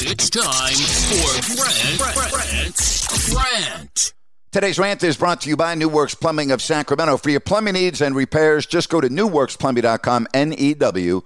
[0.00, 0.76] It's time
[1.08, 1.98] for Grant,
[3.34, 4.12] Grant.
[4.52, 7.16] Today's rant is brought to you by New Works Plumbing of Sacramento.
[7.16, 11.22] For your plumbing needs and repairs, just go to newworksplumbing.com, N E W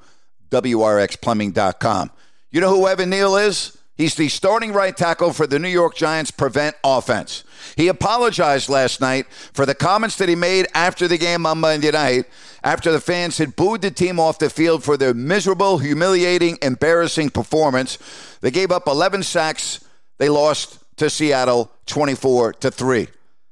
[0.49, 2.13] W R X plumbing.com.
[2.51, 3.77] You know who Evan Neal is?
[3.95, 7.45] He's the starting right tackle for the New York Giants prevent offense.
[7.77, 11.91] He apologized last night for the comments that he made after the game on Monday
[11.91, 12.25] night,
[12.65, 17.31] after the fans had booed the team off the field for their miserable, humiliating, embarrassing
[17.31, 17.99] performance.
[18.41, 19.85] They gave up 11 sacks.
[20.19, 23.09] They lost to Seattle 24 to 3.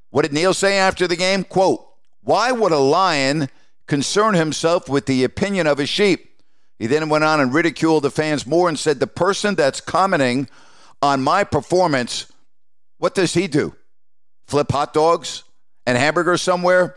[0.09, 1.43] What did Neal say after the game?
[1.43, 1.85] Quote,
[2.23, 3.49] "Why would a lion
[3.87, 6.30] concern himself with the opinion of a sheep?"
[6.81, 10.49] He then went on and ridiculed the fans more and said, The person that's commenting
[10.99, 12.25] on my performance,
[12.97, 13.75] what does he do?
[14.47, 15.43] Flip hot dogs
[15.85, 16.95] and hamburgers somewhere?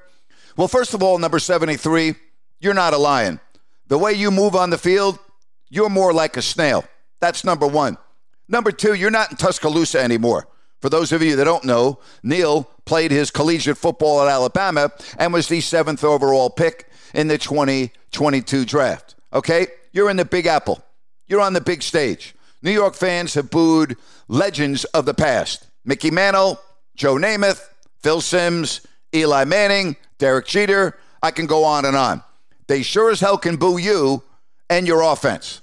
[0.57, 2.15] Well, first of all, number 73,
[2.61, 3.41] you're not a lion.
[3.89, 5.19] The way you move on the field,
[5.69, 6.87] you're more like a snail.
[7.21, 7.99] That's number one.
[8.49, 10.49] Number two, you're not in Tuscaloosa anymore.
[10.81, 15.31] For those of you that don't know, Neal played his collegiate football at Alabama and
[15.31, 19.15] was the seventh overall pick in the 2022 draft.
[19.35, 19.67] Okay?
[19.95, 20.85] You're in the Big Apple.
[21.29, 22.35] You're on the big stage.
[22.63, 23.97] New York fans have booed
[24.29, 26.61] legends of the past Mickey Mantle,
[26.97, 27.67] Joe Namath,
[28.03, 30.99] Phil Simms, Eli Manning, Derek Jeter.
[31.23, 32.23] I can go on and on.
[32.67, 34.23] They sure as hell can boo you
[34.69, 35.61] and your offense.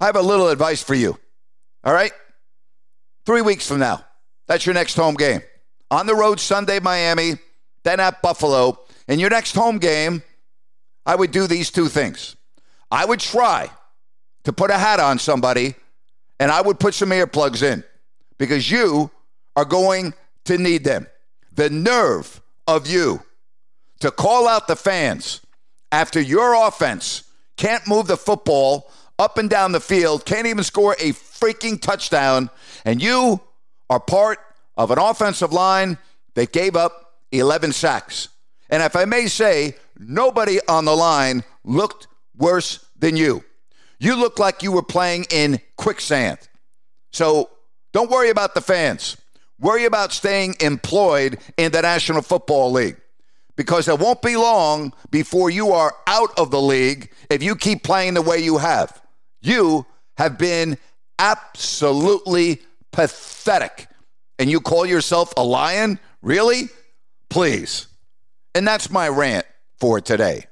[0.00, 1.18] I have a little advice for you.
[1.84, 2.12] All right?
[3.26, 4.04] Three weeks from now,
[4.46, 5.40] that's your next home game.
[5.90, 7.34] On the road, Sunday, Miami,
[7.82, 8.78] then at Buffalo.
[9.08, 10.22] In your next home game,
[11.04, 12.36] I would do these two things.
[12.92, 13.70] I would try
[14.44, 15.74] to put a hat on somebody
[16.38, 17.82] and I would put some earplugs in
[18.36, 19.10] because you
[19.56, 20.12] are going
[20.44, 21.06] to need them.
[21.54, 23.22] The nerve of you
[24.00, 25.40] to call out the fans
[25.90, 27.24] after your offense
[27.56, 32.50] can't move the football up and down the field, can't even score a freaking touchdown,
[32.84, 33.40] and you
[33.88, 34.38] are part
[34.76, 35.96] of an offensive line
[36.34, 38.28] that gave up 11 sacks.
[38.68, 42.08] And if I may say, nobody on the line looked
[42.42, 43.44] worse than you.
[44.00, 46.38] You look like you were playing in quicksand.
[47.12, 47.50] So
[47.92, 49.16] don't worry about the fans.
[49.60, 52.96] Worry about staying employed in the National Football League
[53.54, 57.84] because it won't be long before you are out of the league if you keep
[57.84, 59.00] playing the way you have.
[59.40, 59.86] You
[60.18, 60.78] have been
[61.20, 62.60] absolutely
[62.90, 63.86] pathetic.
[64.40, 66.00] And you call yourself a lion?
[66.22, 66.70] Really?
[67.30, 67.86] Please.
[68.52, 69.46] And that's my rant
[69.78, 70.46] for today.